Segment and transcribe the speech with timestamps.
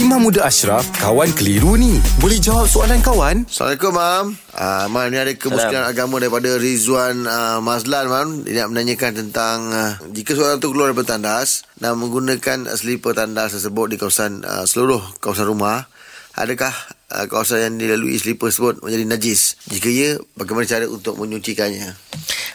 [0.00, 2.00] Imam Muda Ashraf, kawan keliru ni.
[2.24, 3.44] Boleh jawab soalan kawan?
[3.44, 4.26] Assalamualaikum, Mam.
[4.56, 8.28] Uh, Mam, ni ada kemusyrikan agama daripada Rizwan uh, Mazlan, Mam.
[8.48, 13.52] Dia nak menanyakan tentang uh, jika seorang tu keluar daripada tandas dan menggunakan selipar tandas
[13.52, 15.84] tersebut di kawasan uh, seluruh kawasan rumah,
[16.32, 16.72] adakah
[17.12, 19.60] uh, kawasan yang dilalui selipar tersebut menjadi najis?
[19.68, 21.92] Jika ya, bagaimana cara untuk menyucikannya?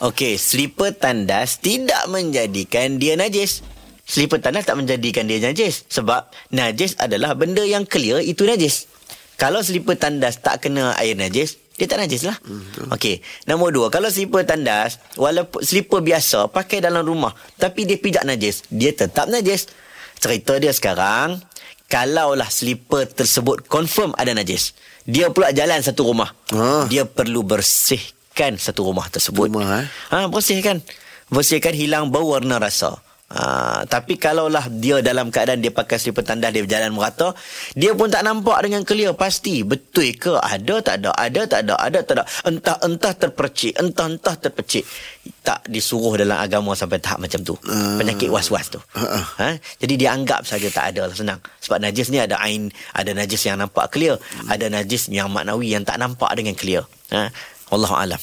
[0.00, 3.60] Okey, slipper tandas tidak menjadikan dia najis.
[4.06, 5.82] Slipper tandas tak menjadikan dia najis.
[5.90, 8.86] Sebab najis adalah benda yang clear itu najis.
[9.36, 12.40] Kalau slipper tandas tak kena air najis, dia tak najis lah.
[12.40, 13.20] Hmm, Okey.
[13.44, 18.64] Nombor dua, kalau slipper tandas, walaupun slipper biasa, pakai dalam rumah, tapi dia pijak najis,
[18.72, 19.68] dia tetap najis.
[20.16, 21.36] Cerita dia sekarang,
[21.92, 24.72] kalaulah slipper tersebut confirm ada najis,
[25.04, 26.32] dia pula jalan satu rumah.
[26.56, 26.88] Ah.
[26.88, 29.52] Dia perlu bersihkan satu rumah tersebut.
[29.52, 29.86] Rumah, eh?
[30.16, 30.80] Ha, bersihkan.
[31.28, 32.96] Bersihkan hilang bau warna rasa.
[33.26, 37.34] Ha, tapi kalaulah dia dalam keadaan dia pakai slipper tandas dia berjalan merata,
[37.74, 41.74] dia pun tak nampak dengan clear pasti betul ke ada tak ada, ada tak ada,
[41.74, 42.24] ada tak ada.
[42.46, 44.86] Entah-entah terpercik, entah-entah terpercik.
[45.42, 47.58] Tak disuruh dalam agama sampai tahap macam tu.
[47.66, 47.98] Ah.
[47.98, 48.78] Penyakit was-was tu.
[48.94, 49.26] Ah, ah.
[49.42, 49.48] Ha?
[49.58, 51.42] Jadi dia anggap saja tak ada lah senang.
[51.66, 55.82] Sebab najis ni ada ain, ada najis yang nampak clear, ada najis yang maknawi yang
[55.82, 56.86] tak nampak dengan clear.
[57.10, 57.34] Ha?
[57.74, 58.22] Allah alam.